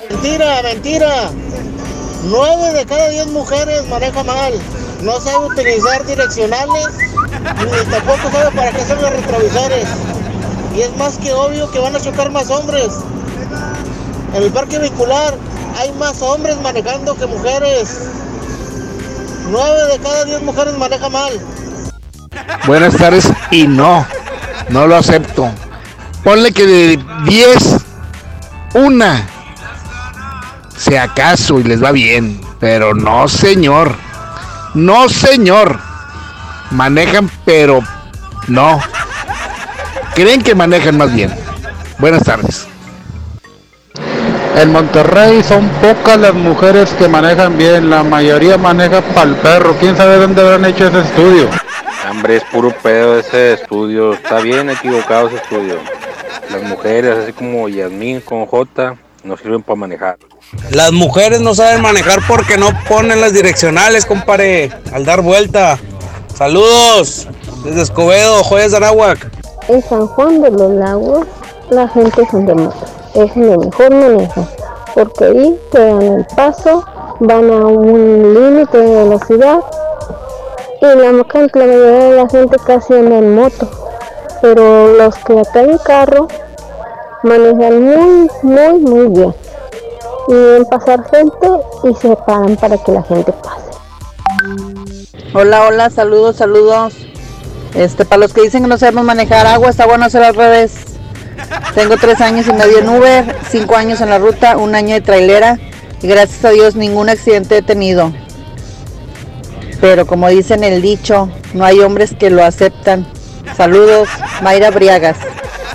[0.08, 1.30] Mentira, mentira.
[2.22, 4.54] Nueve de cada diez mujeres maneja mal.
[5.02, 9.88] No sabe utilizar direccionales, ni tampoco sabe para qué son los retrovisores.
[10.74, 12.88] Y es más que obvio que van a chocar más hombres.
[14.34, 15.34] En el parque vehicular
[15.78, 18.10] hay más hombres manejando que mujeres.
[19.50, 21.32] Nueve de cada diez mujeres maneja mal.
[22.66, 24.06] Buenas tardes y no,
[24.70, 25.50] no lo acepto.
[26.24, 27.76] Ponle que de 10,
[28.74, 29.24] una,
[30.76, 33.94] si acaso y les va bien, pero no señor,
[34.76, 35.78] no señor.
[36.70, 37.80] Manejan pero
[38.46, 38.78] no.
[40.14, 41.34] Creen que manejan más bien.
[41.98, 42.68] Buenas tardes.
[44.56, 49.76] En Monterrey son pocas las mujeres que manejan bien, la mayoría maneja pa'l perro.
[49.78, 51.48] ¿Quién sabe dónde habrán hecho ese estudio?
[52.10, 54.12] Hombre, es puro pedo ese estudio.
[54.12, 55.78] Está bien equivocado ese estudio.
[56.50, 58.96] Las mujeres, así como Yasmín con J,
[59.26, 60.18] no sirven para manejar.
[60.70, 65.78] Las mujeres no saben manejar porque no ponen las direccionales, compadre, al dar vuelta.
[66.34, 67.28] Saludos
[67.64, 69.30] desde Escobedo, Joyas de Anáhuac.
[69.68, 71.26] En San Juan de los Lagos
[71.70, 74.46] la gente son de moto, es el mejor manejo,
[74.94, 76.84] porque ahí te dan el paso,
[77.18, 79.58] van a un límite de velocidad
[80.80, 83.68] y la, la mayoría de la gente casi anda en moto,
[84.40, 86.28] pero los que traen carro
[87.26, 89.34] manejan muy, muy, muy bien.
[90.28, 91.48] Y ven pasar gente
[91.84, 93.66] y se paran para que la gente pase.
[95.34, 96.94] Hola, hola, saludos, saludos.
[97.74, 100.72] Este, para los que dicen que no sabemos manejar agua, está bueno hacer al revés.
[101.74, 105.02] Tengo tres años y medio en Uber, cinco años en la ruta, un año de
[105.02, 105.58] trailera
[106.00, 108.12] y gracias a Dios ningún accidente he tenido.
[109.80, 113.06] Pero como dicen el dicho, no hay hombres que lo aceptan.
[113.56, 114.08] Saludos,
[114.42, 115.18] Mayra Briagas.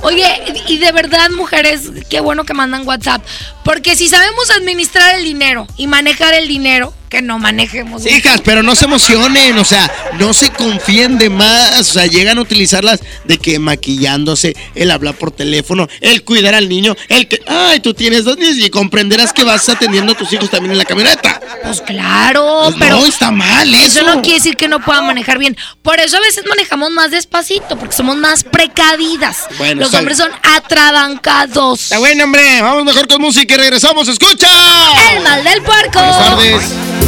[0.03, 0.25] Oye,
[0.67, 3.23] y de verdad, mujeres, qué bueno que mandan WhatsApp.
[3.63, 8.05] Porque si sabemos administrar el dinero y manejar el dinero, que no manejemos.
[8.05, 12.37] Hijas, pero no se emocionen, o sea, no se confíen de más, o sea, llegan
[12.37, 17.41] a utilizarlas de que maquillándose, el hablar por teléfono, el cuidar al niño, el que,
[17.47, 20.77] ay, tú tienes dos niños y comprenderás que vas atendiendo a tus hijos también en
[20.77, 21.41] la camioneta.
[21.63, 24.03] Pues claro, Pues pero no, está mal eso.
[24.03, 25.57] no quiere decir que no puedan manejar bien.
[25.81, 29.47] Por eso a veces manejamos más despacito, porque somos más precavidas.
[29.57, 31.83] Bueno, Los hombres son atrabancados.
[31.83, 34.47] Está bueno, hombre, vamos mejor con música y regresamos, escucha.
[35.13, 35.99] El mal del puerco.
[35.99, 37.00] Buenas tardes.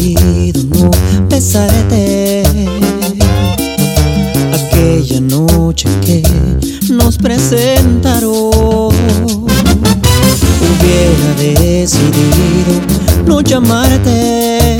[0.00, 0.90] olvido no
[1.28, 2.42] besarte.
[4.52, 6.22] Aquella noche que
[6.90, 8.90] nos presentaron,
[10.70, 12.80] hubiera decidido
[13.26, 14.78] no llamarte,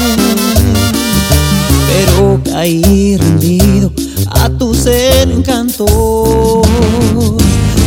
[1.89, 3.93] pero caí rendido
[4.31, 5.91] a tus encantos.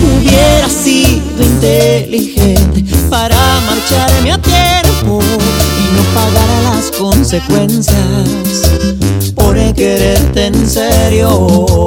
[0.03, 4.82] Hubiera sido inteligente para marcharme a pie
[6.13, 7.97] pagará las consecuencias
[9.35, 11.85] por quererte en serio.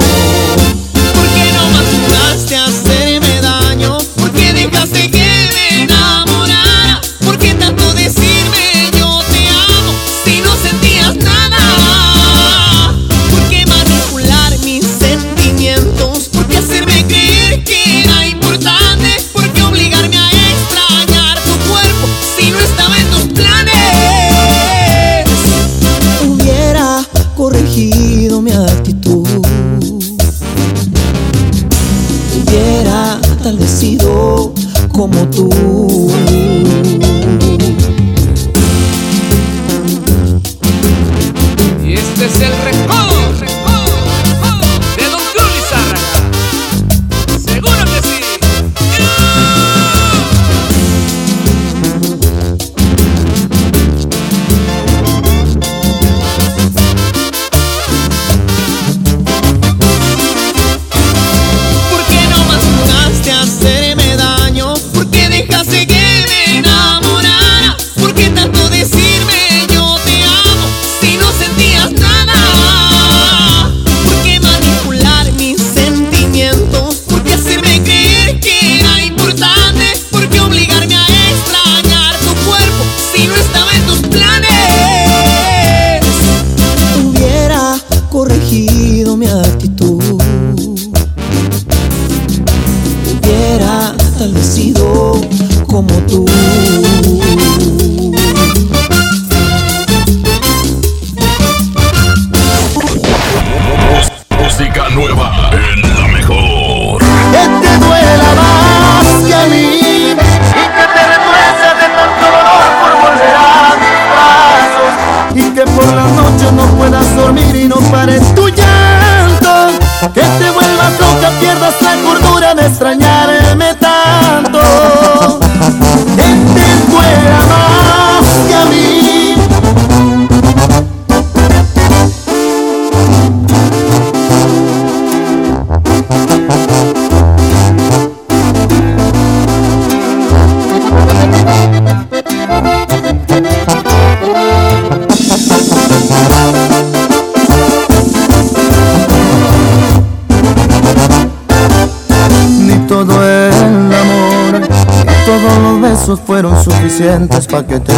[156.89, 157.93] suficientes para que te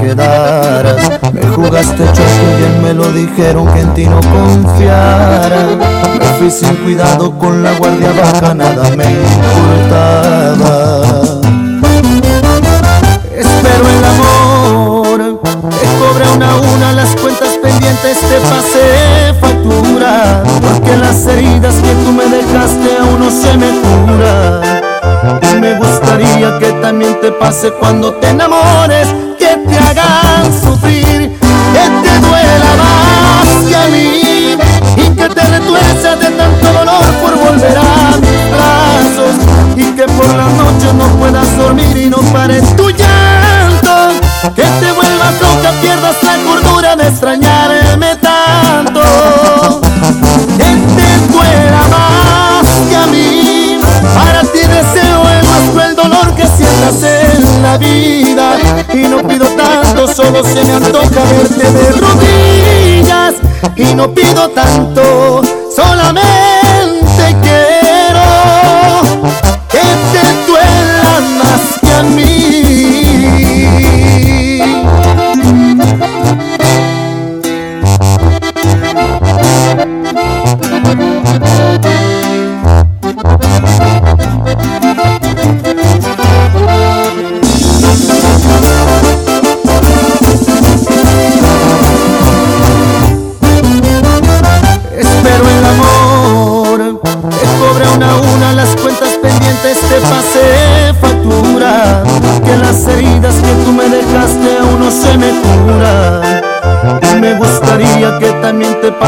[0.00, 1.10] quedaras.
[1.32, 5.66] Me jugaste choco y bien me lo dijeron que en ti no confiara.
[6.18, 9.04] Me fui sin cuidado con la guardia baja, nada me
[9.84, 11.39] importaba.
[27.40, 31.30] pase cuando te enamores, que te hagan sufrir,
[31.72, 34.56] que te duela más que a mí
[34.96, 39.36] y que te retuerza de tanto dolor por volver a mis brazos
[39.74, 42.89] y que por las noches no puedas dormir y no pares tú
[57.78, 63.34] y no pido tanto, solo se me antoja verte de rodillas
[63.76, 65.42] y no pido tanto,
[65.74, 66.59] solamente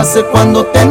[0.03, 0.85] hace cuando te?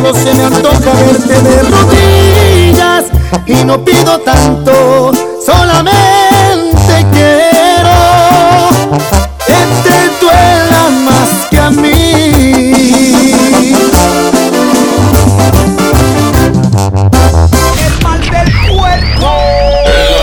[0.00, 3.04] Solo se me antoja verte de rodillas.
[3.46, 5.12] Y no pido tanto,
[5.44, 8.68] solamente quiero
[9.46, 11.90] que te duela más que a mí.
[17.86, 18.52] El mal del
[19.20, 19.36] la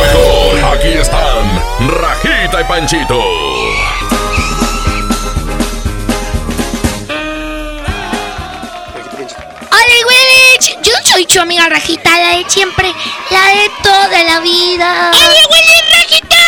[0.01, 1.45] mejor, aquí están
[2.01, 3.36] Rajita y Panchito.
[14.47, 15.11] Vida.
[15.11, 16.45] ¡Hola, Willy Rajita!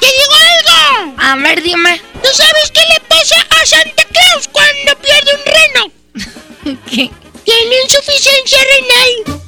[0.00, 1.14] ¿Te digo algo?
[1.18, 2.00] A ver, dime.
[2.22, 6.80] ¿Tú sabes qué le pasa a Santa Claus cuando pierde un reno?
[6.86, 7.10] ¿Qué?
[7.44, 9.42] Tiene insuficiencia renal.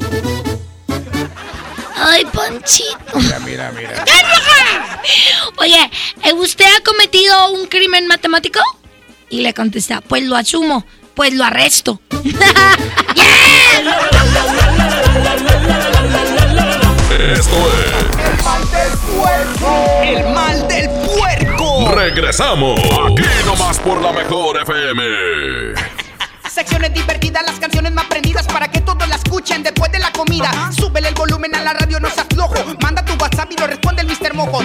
[1.97, 3.19] Ay, Panchito.
[3.19, 4.05] Mira, mira, mira.
[5.57, 5.91] Oye,
[6.25, 8.61] ¿eh, ¿usted ha cometido un crimen matemático?
[9.31, 10.85] Y le contesta, pues lo asumo,
[11.15, 12.01] pues lo arresto.
[13.15, 13.24] Esto
[22.15, 22.79] Regresamos.
[22.79, 25.03] Aquí nomás por la mejor FM.
[26.49, 30.71] Secciones divertidas, las canciones más prendidas para que todos la escuchen después de la comida.
[30.71, 32.55] Súbele el volumen a la radio, no seas flojo.
[32.81, 34.33] Manda tu WhatsApp y lo responde el Mr.
[34.33, 34.63] Mojo.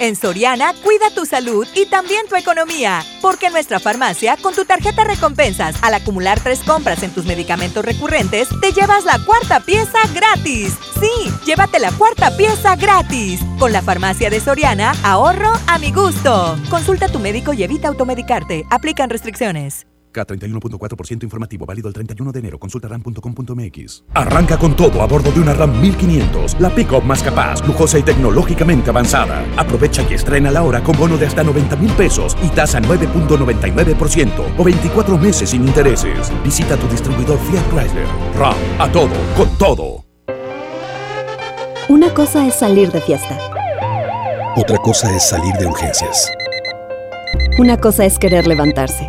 [0.00, 3.04] En Soriana, cuida tu salud y también tu economía.
[3.20, 7.84] Porque en nuestra farmacia, con tu tarjeta recompensas, al acumular tres compras en tus medicamentos
[7.84, 10.72] recurrentes, te llevas la cuarta pieza gratis.
[10.98, 13.40] Sí, llévate la cuarta pieza gratis.
[13.58, 16.56] Con la farmacia de Soriana, ahorro a mi gusto.
[16.70, 18.64] Consulta a tu médico y evita automedicarte.
[18.70, 19.89] Aplican restricciones.
[20.12, 22.58] K31.4% informativo válido el 31 de enero.
[22.58, 24.04] Consulta ram.com.mx.
[24.14, 28.02] Arranca con todo a bordo de una RAM 1500, la pick-up más capaz, lujosa y
[28.02, 29.44] tecnológicamente avanzada.
[29.56, 34.54] Aprovecha y estrena la hora con bono de hasta 90 mil pesos y tasa 9.99%
[34.58, 36.32] o 24 meses sin intereses.
[36.44, 38.06] Visita tu distribuidor Fiat Chrysler.
[38.36, 40.04] RAM, a todo, con todo.
[41.88, 43.36] Una cosa es salir de fiesta.
[44.56, 46.30] Otra cosa es salir de urgencias.
[47.58, 49.08] Una cosa es querer levantarse.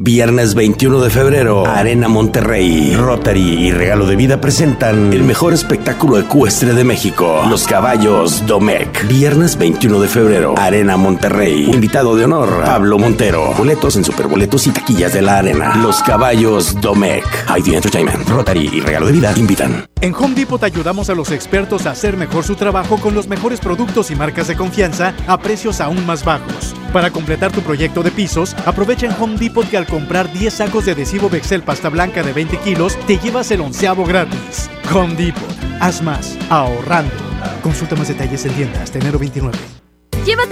[0.00, 6.20] Viernes 21 de febrero, Arena Monterrey, Rotary y Regalo de Vida presentan el mejor espectáculo
[6.20, 9.08] ecuestre de México, Los Caballos Domec.
[9.08, 11.68] Viernes 21 de febrero, Arena Monterrey.
[11.68, 13.52] Invitado de honor, Pablo Montero.
[13.58, 15.74] Boletos en superboletos y taquillas de la arena.
[15.82, 17.24] Los Caballos Domec.
[17.56, 19.84] ID Entertainment, Rotary y Regalo de Vida invitan.
[20.00, 23.58] En Home Depot ayudamos a los expertos a hacer mejor su trabajo con los mejores
[23.58, 26.76] productos y marcas de confianza a precios aún más bajos.
[26.92, 30.84] Para completar tu proyecto de pisos, aprovecha en Home Depot que al comprar 10 sacos
[30.84, 34.70] de adhesivo Bexel pasta blanca de 20 kilos, te llevas el onceavo gratis.
[34.94, 37.14] Home Depot, haz más, ahorrando.
[37.62, 39.77] Consulta más detalles en tienda hasta enero 29.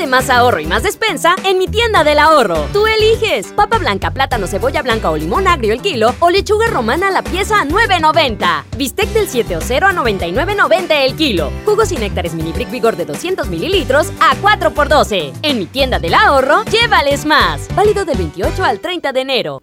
[0.09, 2.67] Más ahorro y más despensa en mi tienda del ahorro.
[2.73, 7.11] Tú eliges papa blanca, plátano, cebolla blanca o limón agrio el kilo o lechuga romana
[7.11, 8.65] la pieza a 9.90.
[8.77, 11.51] Bistec del 7 o 0 a 99.90 el kilo.
[11.65, 15.33] Jugos y néctares mini brick vigor de 200 mililitros a 4 por 12.
[15.43, 17.67] En mi tienda del ahorro, llévales más.
[17.75, 19.63] Válido del 28 al 30 de enero.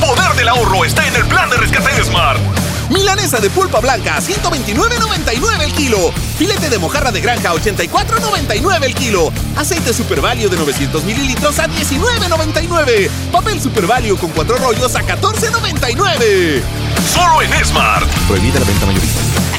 [0.00, 2.40] Poder del ahorro está en el plan de rescate de Smart.
[2.90, 6.12] Milanesa de pulpa blanca, 129.99 el kilo.
[6.36, 9.32] Filete de mojarra de granja, 84.99 el kilo.
[9.56, 13.08] Aceite Super Value de 900 mililitros a 19.99.
[13.32, 16.62] Papel Super Value con cuatro rollos a 14.99.
[17.12, 18.06] Solo en Smart.
[18.26, 19.53] Prohibida la venta mayorista.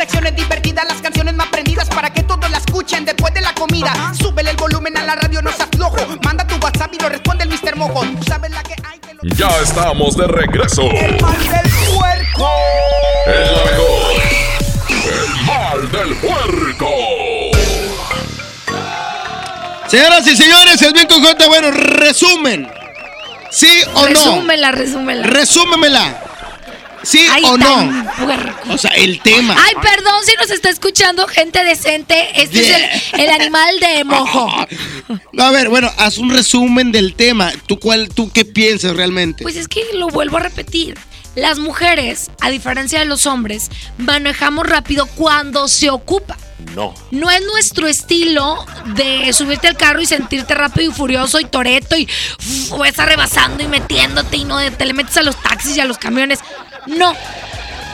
[0.00, 3.92] Secciones divertidas, las canciones más prendidas para que todos la escuchen después de la comida.
[3.94, 4.14] Uh -huh.
[4.14, 5.98] Súbele el volumen a la radio, no se aflojo.
[6.24, 7.76] Manda tu WhatsApp y lo responde el Mr.
[7.76, 8.00] Mojo.
[8.18, 9.20] Tú sabes la que hay que lo...
[9.34, 10.84] Ya estamos de regreso.
[10.90, 12.50] El mal del puerco.
[13.26, 14.22] El mejor.
[14.88, 16.88] El mal del puerco.
[19.86, 21.46] Señoras y señores, el Víctor J.
[21.46, 22.72] Bueno, resumen.
[23.50, 24.78] ¿Sí o resúmela, no?
[24.78, 25.26] Resúmela, resúmela.
[25.26, 26.29] Resúmemela.
[27.02, 28.04] ¿Sí Ay, o no?
[28.18, 28.72] puerco.
[28.74, 29.56] O sea, el tema.
[29.58, 32.28] Ay, perdón si nos está escuchando gente decente.
[32.42, 34.52] Este es el, el animal de mojo.
[35.32, 37.52] No, a ver, bueno, haz un resumen del tema.
[37.66, 39.42] ¿Tú, cuál, tú qué piensas realmente?
[39.42, 40.98] Pues es que lo vuelvo a repetir.
[41.36, 46.36] Las mujeres, a diferencia de los hombres, manejamos rápido cuando se ocupa.
[46.74, 46.92] No.
[47.12, 51.96] No es nuestro estilo de subirte al carro y sentirte rápido y furioso y toreto
[51.96, 52.04] y
[52.38, 55.76] uf, o estar rebasando y metiéndote y no de- te le metes a los taxis
[55.76, 56.40] y a los camiones.
[56.86, 57.14] No.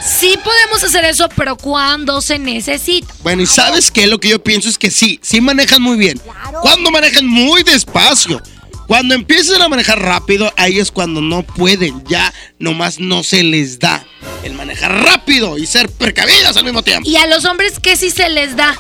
[0.05, 3.12] Sí podemos hacer eso, pero cuando se necesita.
[3.22, 4.07] Bueno, y sabes qué?
[4.07, 6.20] Lo que yo pienso es que sí, sí manejan muy bien.
[6.62, 8.41] Cuando manejan muy despacio.
[8.87, 12.05] Cuando empiezan a manejar rápido, ahí es cuando no pueden.
[12.05, 14.07] Ya nomás no se les da
[14.45, 17.09] el manejar rápido y ser precavidas al mismo tiempo.
[17.09, 18.78] Y a los hombres, ¿qué sí se les da?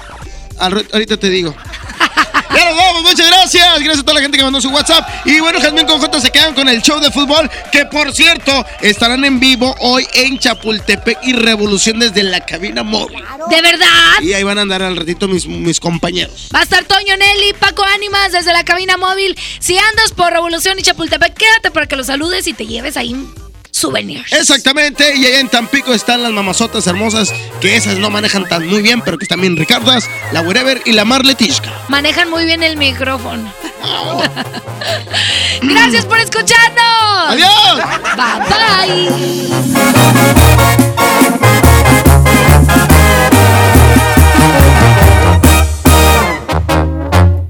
[0.58, 1.56] Ahorita te digo.
[2.54, 3.78] Ya nos vamos, muchas gracias.
[3.78, 5.08] Gracias a toda la gente que mandó su WhatsApp.
[5.24, 7.50] Y bueno, Jazmín con J se quedan con el show de fútbol.
[7.72, 13.22] Que por cierto, estarán en vivo hoy en Chapultepec y Revolución desde la cabina móvil.
[13.50, 13.86] ¿De verdad?
[14.22, 16.48] Y ahí van a andar al ratito mis, mis compañeros.
[16.54, 19.38] Va a estar Toño Nelly, Paco Ánimas desde la cabina móvil.
[19.60, 23.14] Si andas por Revolución y Chapultepec, quédate para que los saludes y te lleves ahí
[23.76, 24.24] un souvenir.
[24.30, 28.80] Exactamente, y allá en Tampico están las mamazotas hermosas, que esas no manejan tan muy
[28.82, 31.72] bien, pero que están bien ricardas, la Wherever y la Marletishka.
[31.88, 33.52] Manejan muy bien el micrófono.
[35.62, 37.28] Gracias por escucharnos.
[37.28, 37.80] Adiós.
[38.16, 39.10] Bye bye.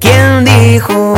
[0.01, 1.15] ¿Quién dijo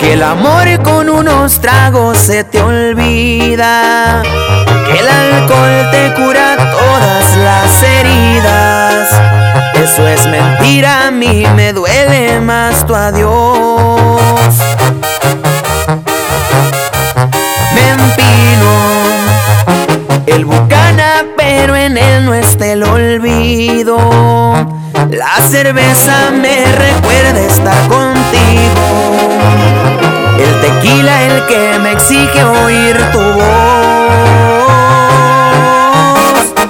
[0.00, 4.22] que el amor con unos tragos se te olvida?
[4.86, 9.08] Que el alcohol te cura todas las heridas.
[9.74, 14.20] Eso es mentira, a mí me duele más tu adiós.
[17.74, 18.72] Me empino
[20.26, 23.98] el bucana, pero en él no está el olvido.
[25.10, 29.79] La cerveza me recuerda estar contigo.
[30.80, 33.44] El tequila el que me exige oír tu voz.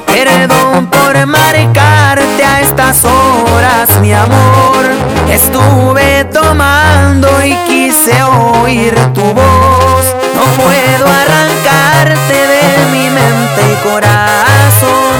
[0.06, 4.84] Perdón por marcarte a estas horas, mi amor.
[5.30, 10.04] Estuve tomando y quise oír tu voz.
[10.34, 15.14] No puedo arrancarte de mi mente y corazón.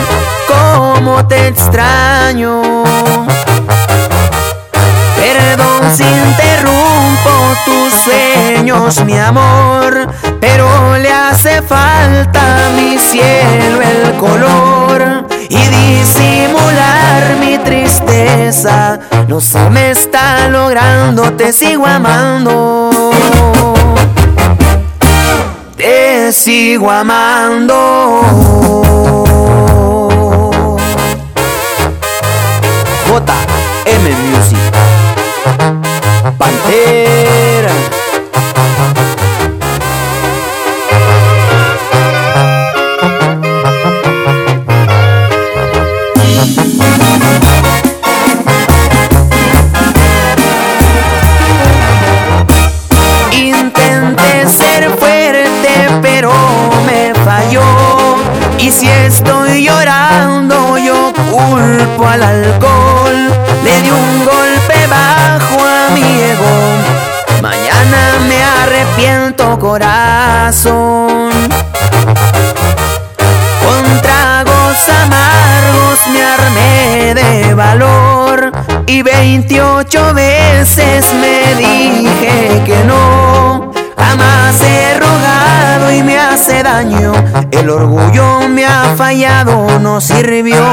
[0.49, 2.63] Cómo te extraño.
[5.51, 7.31] Perdón si interrumpo
[7.65, 10.07] tus sueños, mi amor,
[10.41, 19.01] pero le hace falta a mi cielo el color y disimular mi tristeza.
[19.27, 23.11] No se me está logrando, te sigo amando.
[25.77, 28.23] Te sigo amando.
[33.09, 34.90] JM Music.
[36.39, 37.71] Pantera.
[53.33, 56.33] Intenté ser fuerte, pero
[56.87, 57.63] me falló.
[58.59, 63.31] Y si estoy llorando, yo culpo al alcohol.
[63.65, 64.50] Le di un golpe
[69.59, 71.31] corazón.
[73.65, 78.53] Con tragos amargos me armé de valor.
[78.87, 83.71] Y 28 veces me dije que no.
[83.97, 87.13] Jamás he rogado y me hace daño.
[87.51, 90.65] El orgullo me ha fallado, no sirvió.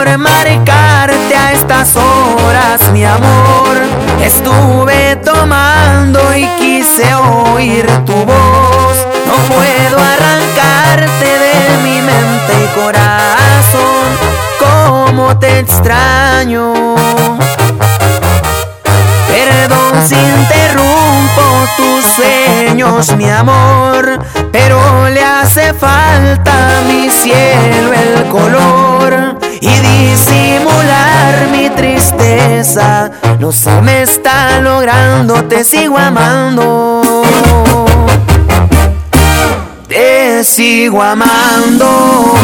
[0.00, 3.76] Por marcarte a estas horas, mi amor.
[4.24, 8.96] Estuve tomando y quise oír tu voz.
[9.26, 14.08] No puedo arrancarte de mi mente y corazón.
[14.58, 16.72] Cómo te extraño.
[19.28, 21.42] Perdón si interrumpo
[21.76, 24.18] tus sueños, mi amor,
[24.50, 33.10] pero le hace falta a mi cielo el color y disimular mi tristeza.
[33.38, 37.02] No se me está logrando, te sigo amando.
[39.88, 42.34] Te sigo amando.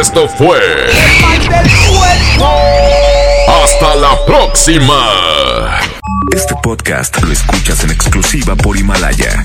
[0.00, 0.58] Esto fue.
[3.62, 4.98] Hasta la próxima.
[6.34, 9.44] Este podcast lo escuchas en exclusiva por Himalaya.